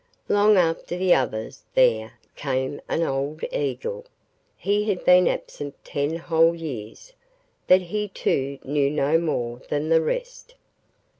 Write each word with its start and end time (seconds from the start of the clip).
Long 0.27 0.57
after 0.57 0.97
the 0.97 1.13
others 1.13 1.63
there 1.75 2.13
came 2.35 2.81
an 2.89 3.03
old 3.03 3.43
eagle. 3.51 4.05
He 4.57 4.89
had 4.89 5.05
been 5.05 5.27
absent 5.27 5.75
ten 5.85 6.15
whole 6.15 6.55
years, 6.55 7.13
but 7.67 7.81
he 7.81 8.07
too 8.07 8.57
knew 8.63 8.89
no 8.89 9.19
more 9.19 9.61
than 9.69 9.89
the 9.89 10.01
rest. 10.01 10.55